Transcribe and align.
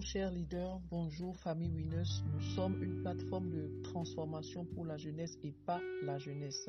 Chers 0.00 0.30
leaders, 0.30 0.78
bonjour 0.90 1.36
famille 1.36 1.70
Winners. 1.70 2.22
Nous 2.32 2.40
sommes 2.54 2.82
une 2.82 3.00
plateforme 3.00 3.48
de 3.50 3.82
transformation 3.82 4.64
pour 4.64 4.84
la 4.84 4.98
jeunesse 4.98 5.38
et 5.42 5.52
pas 5.52 5.80
la 6.02 6.18
jeunesse. 6.18 6.68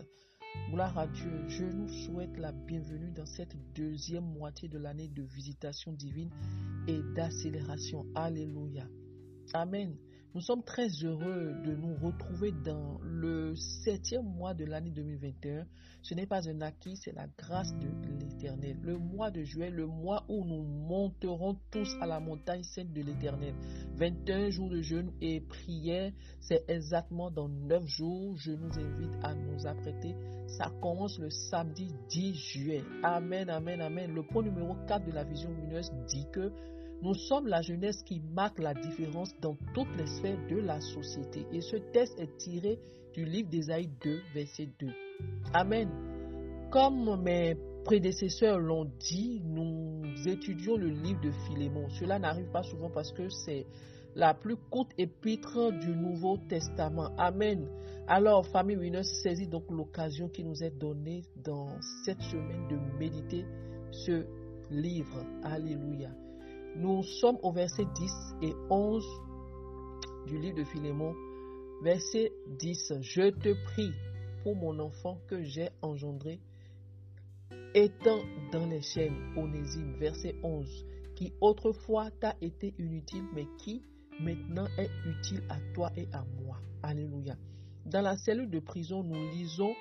Gloire 0.71 0.97
à 0.97 1.07
Dieu, 1.07 1.43
je 1.47 1.65
nous 1.65 1.89
souhaite 1.89 2.37
la 2.37 2.51
bienvenue 2.51 3.11
dans 3.11 3.25
cette 3.25 3.55
deuxième 3.73 4.23
moitié 4.23 4.69
de 4.69 4.77
l'année 4.77 5.09
de 5.09 5.23
visitation 5.23 5.91
divine 5.91 6.29
et 6.87 7.01
d'accélération. 7.15 8.05
Alléluia. 8.15 8.87
Amen. 9.53 9.97
Nous 10.35 10.41
sommes 10.41 10.63
très 10.63 10.87
heureux 11.03 11.55
de 11.65 11.75
nous 11.75 11.95
retrouver 11.95 12.51
dans 12.51 12.99
le 13.01 13.55
septième 13.55 14.25
mois 14.25 14.53
de 14.53 14.65
l'année 14.65 14.91
2021. 14.91 15.65
Ce 16.03 16.13
n'est 16.13 16.27
pas 16.27 16.47
un 16.47 16.61
acquis, 16.61 16.95
c'est 16.97 17.13
la 17.13 17.27
grâce 17.37 17.73
de 17.77 17.87
l'Éternel. 18.19 18.77
Le 18.83 18.97
mois 18.97 19.31
de 19.31 19.43
juillet, 19.43 19.71
le 19.71 19.87
mois 19.87 20.25
où 20.29 20.45
nous 20.45 20.63
monterons 20.63 21.57
tous 21.71 21.89
à 22.01 22.05
la 22.05 22.19
montagne 22.19 22.63
sainte 22.63 22.93
de 22.93 23.01
l'Éternel. 23.01 23.55
21 23.95 24.49
jours 24.49 24.69
de 24.69 24.81
jeûne 24.81 25.11
et 25.21 25.39
prière, 25.39 26.11
c'est 26.39 26.63
exactement 26.67 27.31
dans 27.31 27.47
9 27.47 27.87
jours. 27.87 28.37
Je 28.37 28.51
nous 28.51 28.77
invite 28.77 29.23
à 29.23 29.33
nous 29.33 29.65
apprêter. 29.65 30.13
Ça 30.47 30.71
commence 30.81 31.19
le 31.19 31.29
samedi 31.29 31.87
10 32.09 32.33
juillet. 32.35 32.83
Amen, 33.01 33.49
amen, 33.49 33.81
amen. 33.81 34.13
Le 34.13 34.23
point 34.23 34.43
numéro 34.43 34.75
4 34.87 35.05
de 35.05 35.11
la 35.11 35.23
vision 35.23 35.49
lumineuse 35.49 35.91
dit 36.07 36.27
que 36.31 36.51
nous 37.01 37.13
sommes 37.13 37.47
la 37.47 37.61
jeunesse 37.61 38.01
qui 38.03 38.19
marque 38.19 38.59
la 38.59 38.73
différence 38.73 39.31
dans 39.39 39.55
toutes 39.73 39.95
les 39.97 40.07
sphères 40.07 40.39
de 40.49 40.57
la 40.57 40.81
société. 40.81 41.45
Et 41.51 41.61
ce 41.61 41.77
texte 41.77 42.19
est 42.19 42.37
tiré 42.37 42.79
du 43.13 43.23
livre 43.25 43.49
d'Ésaïe 43.49 43.89
2, 44.03 44.19
verset 44.33 44.69
2. 44.79 44.87
Amen. 45.53 45.89
Comme 46.71 47.21
mes 47.21 47.55
prédécesseurs 47.85 48.59
l'ont 48.59 48.91
dit, 48.99 49.41
nous 49.45 50.01
étudions 50.25 50.75
le 50.75 50.89
livre 50.89 51.21
de 51.21 51.31
Philémon. 51.47 51.87
Cela 51.89 52.19
n'arrive 52.19 52.49
pas 52.51 52.63
souvent 52.63 52.89
parce 52.89 53.11
que 53.11 53.29
c'est 53.29 53.65
la 54.15 54.33
plus 54.33 54.57
courte 54.57 54.91
épître 54.97 55.71
du 55.79 55.95
Nouveau 55.95 56.37
Testament. 56.49 57.11
Amen. 57.17 57.67
Alors, 58.07 58.47
famille 58.47 58.77
Winners, 58.77 59.03
saisit 59.03 59.47
donc 59.47 59.69
l'occasion 59.69 60.29
qui 60.29 60.43
nous 60.43 60.63
est 60.63 60.77
donnée 60.77 61.23
dans 61.43 61.69
cette 62.03 62.21
semaine 62.21 62.67
de 62.67 62.77
méditer 62.97 63.45
ce 63.91 64.25
livre. 64.71 65.23
Alléluia. 65.43 66.09
Nous 66.79 67.01
sommes 67.01 67.39
au 67.41 67.51
verset 67.51 67.85
10 67.95 68.11
et 68.43 68.53
11 68.69 69.03
du 70.27 70.37
livre 70.37 70.57
de 70.57 70.63
Philémon. 70.63 71.15
Verset 71.81 72.31
10. 72.59 72.93
Je 73.01 73.31
te 73.31 73.53
prie 73.63 73.91
pour 74.43 74.55
mon 74.55 74.77
enfant 74.77 75.17
que 75.27 75.41
j'ai 75.41 75.69
engendré, 75.81 76.39
étant 77.73 78.19
dans 78.51 78.67
les 78.67 78.83
chaînes, 78.83 79.33
Onésime. 79.35 79.95
Verset 79.97 80.35
11. 80.43 80.85
Qui 81.15 81.33
autrefois 81.41 82.11
t'a 82.11 82.35
été 82.41 82.75
inutile, 82.77 83.25
mais 83.33 83.47
qui 83.57 83.81
maintenant 84.19 84.67
est 84.77 84.91
utile 85.09 85.41
à 85.49 85.57
toi 85.73 85.91
et 85.97 86.07
à 86.13 86.23
moi. 86.43 86.59
Alléluia. 86.83 87.35
Dans 87.87 88.01
la 88.01 88.17
cellule 88.17 88.51
de 88.51 88.59
prison, 88.59 89.01
nous 89.01 89.31
lisons 89.31 89.73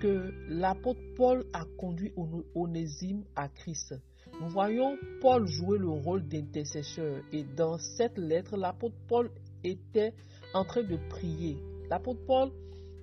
que 0.00 0.32
l'apôtre 0.48 1.00
Paul 1.16 1.44
a 1.52 1.64
conduit 1.78 2.12
Onésime 2.54 3.24
à 3.34 3.48
Christ. 3.48 3.96
Nous 4.40 4.48
voyons 4.48 4.96
Paul 5.20 5.46
jouer 5.48 5.78
le 5.78 5.88
rôle 5.88 6.22
d'intercesseur 6.28 7.22
et 7.32 7.42
dans 7.42 7.76
cette 7.78 8.18
lettre, 8.18 8.56
l'apôtre 8.56 8.94
Paul 9.08 9.30
était 9.64 10.14
en 10.54 10.64
train 10.64 10.82
de 10.82 10.96
prier. 11.10 11.58
L'apôtre 11.90 12.20
Paul 12.24 12.50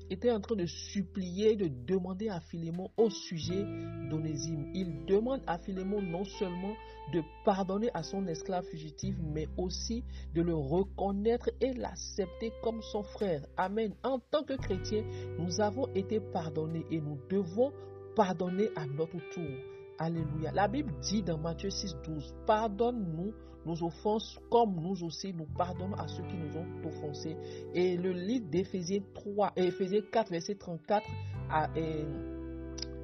était 0.10 0.32
en 0.32 0.40
train 0.40 0.56
de 0.56 0.66
supplier, 0.66 1.58
de 1.58 1.68
demander 1.68 2.30
à 2.30 2.40
Philémon 2.40 2.90
au 2.96 3.10
sujet 3.10 3.66
d'Onésime. 4.10 4.72
Il 4.74 5.06
demande 5.06 5.42
à 5.46 5.58
Philémon 5.58 6.02
non 6.02 6.24
seulement 6.24 6.74
de 7.12 7.22
pardonner 7.44 7.90
à 7.94 8.04
son 8.04 8.26
esclave 8.28 8.64
fugitif, 8.66 9.16
mais 9.34 9.48
aussi 9.58 10.04
de 10.34 10.42
le 10.42 10.56
reconnaître 10.56 11.50
et 11.60 11.74
l'accepter 11.74 12.54
comme 12.64 12.82
son 12.82 13.04
frère. 13.04 13.46
Amen. 13.58 13.94
En 14.04 14.20
tant 14.20 14.44
que 14.44 14.54
chrétiens, 14.54 15.04
nous 15.38 15.60
avons 15.60 15.88
été 15.96 16.20
pardonnés 16.20 16.86
et 16.92 17.02
nous 17.02 17.20
devons 17.30 17.74
pardonner 18.16 18.70
à 18.78 18.86
notre 18.86 19.18
tour. 19.34 19.75
Alléluia. 19.98 20.52
La 20.54 20.68
Bible 20.68 20.94
dit 21.02 21.24
dans 21.24 21.38
Matthieu 21.38 21.70
6, 21.70 21.96
12, 22.06 22.36
pardonne-nous 22.46 23.34
nos 23.66 23.84
offenses 23.84 24.40
comme 24.52 24.76
nous 24.76 25.04
aussi 25.04 25.34
nous 25.34 25.48
pardonnons 25.58 25.96
à 25.96 26.08
ceux 26.08 26.24
qui 26.24 26.38
nous 26.38 26.56
ont 26.58 26.68
offensés. 26.88 27.36
Et 27.74 27.98
le 27.98 28.12
livre 28.12 28.48
d'Éphésiens 28.50 29.02
3, 29.14 29.54
Éphésiens 29.56 30.02
4, 30.12 30.32
verset 30.32 30.56
34, 30.56 31.06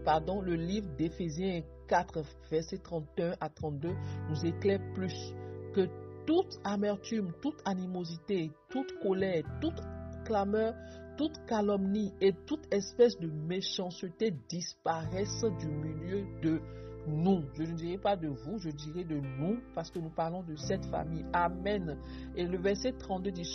pardon, 0.06 0.42
le 0.42 0.56
livre 0.56 0.88
d'Éphésiens 0.98 1.64
4, 1.88 2.24
verset 2.50 2.78
31 2.78 3.36
à 3.40 3.50
32 3.50 3.90
nous 4.30 4.46
éclaire 4.46 4.80
plus 4.94 5.34
que 5.74 5.88
toute 6.26 6.60
amertume, 6.64 7.32
toute 7.42 7.60
animosité, 7.66 8.52
toute 8.70 9.00
colère, 9.02 9.44
toute 9.62 9.82
clameur, 10.26 10.76
toute 11.22 11.46
calomnie 11.46 12.12
et 12.20 12.34
toute 12.48 12.66
espèce 12.74 13.20
de 13.20 13.28
méchanceté 13.28 14.34
disparaissent 14.50 15.46
du 15.60 15.68
milieu 15.68 16.26
de 16.42 16.60
nous. 17.06 17.44
Je 17.54 17.62
ne 17.62 17.76
dirai 17.76 18.00
pas 18.00 18.16
de 18.16 18.28
vous, 18.28 18.58
je 18.58 18.72
dirai 18.72 19.04
de 19.04 19.20
nous, 19.20 19.60
parce 19.76 19.92
que 19.92 20.00
nous 20.00 20.10
parlons 20.10 20.42
de 20.42 20.56
cette 20.56 20.84
famille. 20.88 21.24
Amen. 21.32 21.96
Et 22.36 22.48
le 22.48 22.58
verset 22.58 22.94
32 22.94 23.32
dit, 23.34 23.46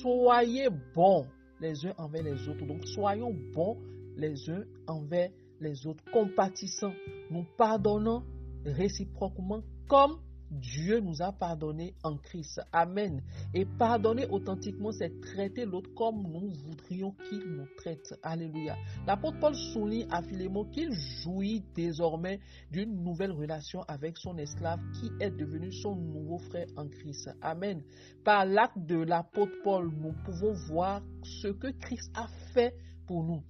soyez 0.00 0.68
bons 0.94 1.26
les 1.60 1.84
uns 1.84 1.92
envers 1.98 2.22
les 2.22 2.48
autres. 2.48 2.64
Donc, 2.64 2.86
soyons 2.86 3.36
bons 3.52 3.76
les 4.16 4.48
uns 4.48 4.64
envers 4.86 5.28
les 5.60 5.86
autres, 5.86 6.02
compatissants, 6.14 6.94
nous 7.30 7.44
pardonnons 7.58 8.22
réciproquement 8.64 9.60
comme 9.90 10.16
Dieu 10.50 11.00
nous 11.00 11.22
a 11.22 11.32
pardonné 11.32 11.94
en 12.02 12.16
Christ. 12.16 12.60
Amen. 12.72 13.22
Et 13.54 13.64
pardonner 13.64 14.26
authentiquement, 14.26 14.92
c'est 14.92 15.20
traiter 15.20 15.64
l'autre 15.64 15.90
comme 15.94 16.22
nous 16.22 16.50
voudrions 16.66 17.12
qu'il 17.28 17.44
nous 17.44 17.66
traite. 17.76 18.14
Alléluia. 18.22 18.76
L'apôtre 19.06 19.38
Paul 19.38 19.54
souligne 19.54 20.06
à 20.10 20.22
Philémon 20.22 20.64
qu'il 20.64 20.92
jouit 20.92 21.62
désormais 21.74 22.40
d'une 22.70 23.02
nouvelle 23.02 23.32
relation 23.32 23.82
avec 23.82 24.18
son 24.18 24.36
esclave 24.38 24.80
qui 24.94 25.10
est 25.20 25.30
devenu 25.30 25.72
son 25.72 25.94
nouveau 25.94 26.38
frère 26.38 26.66
en 26.76 26.88
Christ. 26.88 27.30
Amen. 27.40 27.82
Par 28.24 28.44
l'acte 28.44 28.78
de 28.78 28.96
l'apôtre 28.96 29.52
Paul, 29.62 29.90
nous 29.96 30.12
pouvons 30.24 30.52
voir 30.68 31.02
ce 31.22 31.48
que 31.48 31.68
Christ 31.68 32.10
a 32.14 32.26
fait 32.52 32.74
pour 33.06 33.24
nous. 33.24 33.42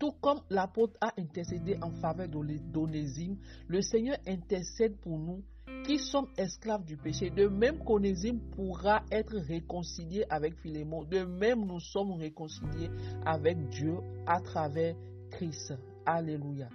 Tout 0.00 0.12
comme 0.22 0.40
l'apôtre 0.48 0.96
a 1.02 1.12
intercédé 1.18 1.76
en 1.82 1.90
faveur 1.90 2.26
d'Onésime, 2.28 3.36
le 3.68 3.82
Seigneur 3.82 4.16
intercède 4.26 4.96
pour 4.96 5.18
nous 5.18 5.44
qui 5.84 5.98
sommes 5.98 6.28
esclaves 6.38 6.84
du 6.86 6.96
péché. 6.96 7.28
De 7.28 7.46
même 7.48 7.84
qu'Onésime 7.84 8.40
pourra 8.56 9.02
être 9.12 9.36
réconcilié 9.36 10.24
avec 10.30 10.56
Philémon, 10.56 11.04
de 11.04 11.24
même 11.24 11.66
nous 11.66 11.80
sommes 11.80 12.12
réconciliés 12.12 12.90
avec 13.26 13.68
Dieu 13.68 13.98
à 14.26 14.40
travers 14.40 14.96
Christ. 15.30 15.74
Alléluia. 16.06 16.70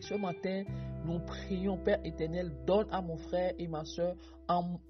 Ce 0.00 0.12
matin, 0.14 0.64
nous 1.06 1.20
prions, 1.20 1.78
Père 1.78 2.00
éternel, 2.04 2.52
donne 2.66 2.86
à 2.90 3.00
mon 3.00 3.16
frère 3.16 3.54
et 3.58 3.66
ma 3.66 3.86
soeur 3.86 4.16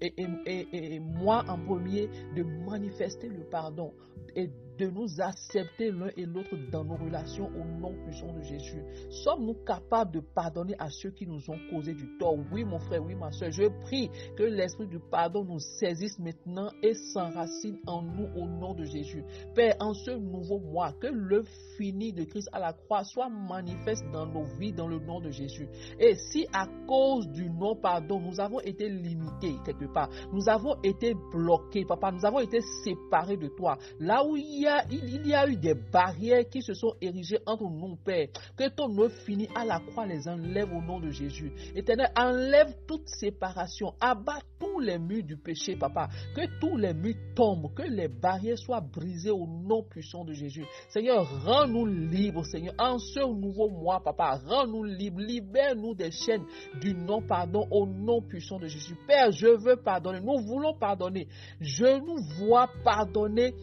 et, 0.01 0.99
moi 0.99 1.45
en 1.47 1.57
premier 1.57 2.09
de 2.35 2.43
manifester 2.43 3.29
le 3.29 3.45
pardon 3.45 3.93
et 4.35 4.49
de 4.77 4.87
nous 4.87 5.21
accepter 5.21 5.91
l'un 5.91 6.09
et 6.17 6.25
l'autre 6.25 6.55
dans 6.71 6.83
nos 6.83 6.95
relations 6.95 7.47
au 7.47 7.79
nom 7.79 7.93
puissant 8.03 8.33
de 8.33 8.41
Jésus. 8.41 8.83
Sommes-nous 9.09 9.55
capables 9.65 10.11
de 10.11 10.19
pardonner 10.19 10.75
à 10.79 10.89
ceux 10.89 11.11
qui 11.11 11.25
nous 11.25 11.49
ont 11.49 11.59
causé 11.69 11.93
du 11.93 12.17
tort? 12.17 12.37
Oui, 12.51 12.63
mon 12.63 12.79
frère, 12.79 13.03
oui, 13.03 13.15
ma 13.15 13.31
soeur. 13.31 13.51
Je 13.51 13.67
prie 13.83 14.09
que 14.35 14.43
l'esprit 14.43 14.87
du 14.87 14.99
pardon 14.99 15.45
nous 15.45 15.59
saisisse 15.59 16.19
maintenant 16.19 16.69
et 16.81 16.93
s'enracine 16.93 17.77
en 17.87 18.01
nous 18.01 18.27
au 18.35 18.47
nom 18.47 18.73
de 18.73 18.83
Jésus. 18.83 19.23
Père, 19.53 19.75
en 19.79 19.93
ce 19.93 20.11
nouveau 20.11 20.59
mois, 20.59 20.93
que 20.93 21.07
le 21.07 21.43
fini 21.77 22.13
de 22.13 22.23
Christ 22.23 22.49
à 22.51 22.59
la 22.59 22.73
croix 22.73 23.03
soit 23.03 23.29
manifeste 23.29 24.05
dans 24.11 24.25
nos 24.25 24.43
vies 24.59 24.73
dans 24.73 24.87
le 24.87 24.99
nom 24.99 25.19
de 25.19 25.29
Jésus. 25.29 25.67
Et 25.99 26.15
si 26.15 26.47
à 26.53 26.67
cause 26.87 27.27
du 27.29 27.49
non-pardon, 27.49 28.19
nous 28.19 28.39
avons 28.39 28.59
été 28.61 28.89
limités 28.89 29.55
quelque 29.65 29.85
part, 29.85 30.09
nous 30.33 30.49
avons 30.49 30.75
été 30.83 31.13
bloqués, 31.31 31.85
papa, 31.85 32.11
nous 32.11 32.25
avons 32.25 32.39
été 32.39 32.59
séparés 32.83 33.37
de 33.37 33.47
toi, 33.47 33.77
là 33.99 34.25
où 34.25 34.35
il 34.35 34.61
y 34.61 34.64
il, 34.89 35.27
y 35.27 35.33
a 35.33 35.47
eu 35.47 35.55
des 35.55 35.73
barrières 35.73 36.47
qui 36.49 36.61
se 36.61 36.73
sont 36.73 36.93
érigées 37.01 37.39
entre 37.45 37.63
nous, 37.63 37.95
Père. 37.95 38.27
Que 38.57 38.69
ton 38.69 38.89
nom 38.89 39.09
fini 39.09 39.47
à 39.55 39.65
la 39.65 39.79
croix 39.79 40.05
les 40.05 40.27
enlève 40.27 40.73
au 40.73 40.81
nom 40.81 40.99
de 40.99 41.09
Jésus. 41.09 41.51
Éternel, 41.75 42.11
enlève 42.17 42.73
toute 42.87 43.07
séparation. 43.07 43.93
Abat 43.99 44.39
tous 44.59 44.79
les 44.79 44.97
murs 44.97 45.23
du 45.23 45.37
péché, 45.37 45.75
papa. 45.75 46.09
Que 46.35 46.59
tous 46.59 46.77
les 46.77 46.93
murs 46.93 47.15
tombent. 47.35 47.73
Que 47.73 47.83
les 47.83 48.07
barrières 48.07 48.57
soient 48.57 48.81
brisées 48.81 49.31
au 49.31 49.45
nom 49.47 49.83
puissant 49.83 50.25
de 50.25 50.33
Jésus. 50.33 50.65
Seigneur, 50.89 51.25
rends-nous 51.43 51.85
libres, 51.85 52.45
Seigneur. 52.45 52.73
En 52.79 52.99
ce 52.99 53.19
nouveau 53.19 53.69
mois, 53.69 54.01
papa, 54.03 54.39
rends-nous 54.45 54.83
libres. 54.83 55.21
Libère-nous 55.21 55.95
des 55.95 56.11
chaînes 56.11 56.45
du 56.79 56.93
non-pardon 56.93 57.67
au 57.71 57.85
nom 57.85 58.21
puissant 58.21 58.59
de 58.59 58.67
Jésus. 58.67 58.95
Père, 59.07 59.31
je 59.31 59.47
veux 59.47 59.77
pardonner. 59.77 60.19
Nous 60.21 60.41
voulons 60.45 60.73
pardonner. 60.73 61.27
Je 61.59 61.99
nous 61.99 62.21
vois 62.39 62.69
pardonner 62.83 63.53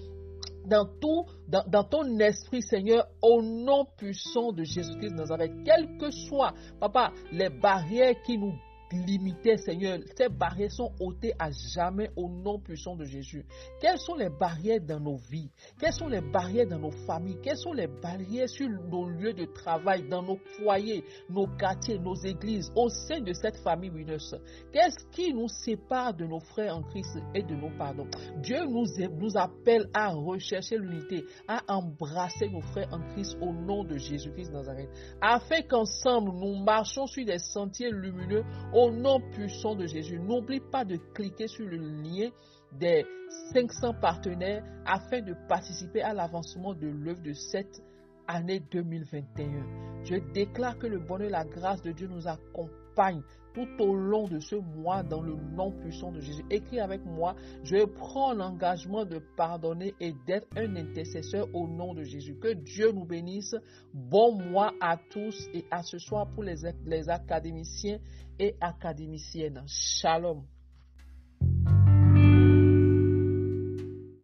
dans 0.67 0.87
tout, 1.01 1.25
dans, 1.49 1.85
ton 1.85 2.19
esprit, 2.19 2.63
Seigneur, 2.63 3.07
au 3.21 3.43
nom 3.43 3.87
puissant 3.97 4.53
de 4.53 4.65
Jésus-Christ 4.65 5.11
de 5.13 5.17
Nazareth, 5.17 5.53
quelles 5.65 5.99
que 5.99 6.11
soient, 6.11 6.55
papa, 6.81 7.13
les 7.33 7.49
barrières 7.49 8.21
qui 8.23 8.39
nous 8.39 8.55
limitaient, 8.93 9.57
Seigneur. 9.57 9.99
Ces 10.17 10.29
barrières 10.29 10.73
sont 10.73 10.93
ôtées 11.01 11.35
à 11.39 11.51
jamais 11.51 12.11
au 12.17 12.29
nom 12.29 12.59
puissant 12.59 12.97
de 12.97 13.05
Jésus. 13.05 13.45
Quelles 13.81 13.99
sont 13.99 14.15
les 14.15 14.29
barrières 14.29 14.81
dans 14.81 15.01
nos 15.01 15.17
vies? 15.17 15.51
Quelles 15.79 15.93
sont 15.93 16.09
les 16.09 16.21
barrières 16.21 16.67
dans 16.67 16.79
nos 16.79 16.91
familles? 17.07 17.39
Quelles 17.43 17.57
sont 17.57 17.73
les 17.73 17.87
barrières 17.87 18.49
sur 18.49 18.69
nos 18.69 19.09
lieux 19.09 19.33
de 19.33 19.47
travail, 19.47 20.09
dans 20.09 20.23
nos 20.23 20.39
foyers, 20.59 21.05
nos 21.29 21.47
quartiers, 21.47 21.99
nos 21.99 22.15
églises, 22.15 22.71
au 22.77 22.89
sein 22.89 23.21
de 23.21 23.33
cette 23.33 23.57
famille 23.59 23.91
Winners? 23.91 24.37
Qu'est-ce 24.73 25.05
qui 25.11 25.33
nous 25.33 25.49
sépare 25.49 26.15
de 26.15 26.25
nos 26.25 26.41
frères 26.41 26.77
en 26.77 26.83
Christ 26.83 27.19
et 27.35 27.43
de 27.43 27.55
nos 27.55 27.71
pardons? 27.77 28.07
Dieu 28.43 28.65
nous, 28.67 28.87
nous 29.19 29.37
appelle 29.37 29.89
à 29.95 30.13
rechercher 30.13 30.77
l'unité, 30.77 31.25
à 31.49 31.63
embrasser 31.69 32.49
nos 32.49 32.61
frères 32.61 32.89
en 32.93 33.01
Christ 33.13 33.37
au 33.41 33.53
nom 33.53 33.85
de 33.85 33.97
Jésus-Christ 33.97 34.53
Nazareth, 34.53 34.89
afin 35.21 35.63
qu'ensemble 35.63 36.33
nous 36.33 36.57
marchons 36.63 37.07
sur 37.07 37.25
des 37.25 37.39
sentiers 37.39 37.91
lumineux 37.91 38.45
au 38.83 38.91
nom 38.91 39.21
puissant 39.31 39.77
de 39.77 39.87
Jésus. 39.87 40.19
N'oublie 40.19 40.61
pas 40.61 40.85
de 40.85 40.97
cliquer 41.15 41.47
sur 41.47 41.67
le 41.67 41.77
lien 41.77 42.31
des 42.73 43.05
500 43.53 43.95
partenaires 44.01 44.65
afin 44.85 45.21
de 45.21 45.35
participer 45.49 46.03
à 46.03 46.13
l'avancement 46.13 46.75
de 46.75 46.89
l'œuvre 46.89 47.23
de 47.23 47.33
cette 47.33 47.81
année 48.27 48.61
2021. 48.71 50.05
Je 50.05 50.17
déclare 50.33 50.79
que 50.79 50.87
le 50.87 50.99
bonheur 50.99 51.29
et 51.29 51.31
la 51.31 51.45
grâce 51.45 51.83
de 51.83 51.93
Dieu 51.93 52.09
nous 52.09 52.27
accompagnent 52.27 53.23
tout 53.55 53.69
au 53.81 53.95
long 53.95 54.29
de 54.29 54.41
ce 54.41 54.57
mois 54.57 55.03
dans 55.03 55.21
le 55.21 55.35
nom 55.35 55.73
puissant 55.73 56.11
de 56.11 56.21
Jésus. 56.21 56.45
Écris 56.51 56.81
avec 56.81 57.05
moi, 57.05 57.37
je 57.63 57.85
prends 57.85 58.33
l'engagement 58.33 59.05
de 59.05 59.21
pardonner 59.37 59.95
et 60.01 60.15
d'être 60.27 60.49
un 60.57 60.75
intercesseur 60.77 61.47
au 61.55 61.69
nom 61.69 61.95
de 61.95 62.03
Jésus. 62.03 62.37
Que 62.37 62.55
Dieu 62.55 62.93
nous 62.93 63.05
bénisse. 63.05 63.55
Bon 63.93 64.33
mois 64.33 64.73
à 64.81 64.97
tous 64.97 65.49
et 65.55 65.65
à 65.71 65.83
ce 65.83 65.99
soir 65.99 66.29
pour 66.31 66.43
les, 66.43 66.57
les 66.87 67.09
académiciens 67.09 67.99
et 68.39 68.57
académiciennes. 68.61 69.63
Shalom. 69.67 70.45